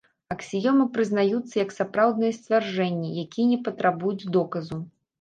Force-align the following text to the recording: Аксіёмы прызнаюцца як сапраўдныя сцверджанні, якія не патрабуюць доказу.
Аксіёмы 0.35 0.85
прызнаюцца 0.95 1.53
як 1.63 1.75
сапраўдныя 1.77 2.37
сцверджанні, 2.39 3.13
якія 3.29 3.55
не 3.55 3.63
патрабуюць 3.71 4.29
доказу. 4.41 4.85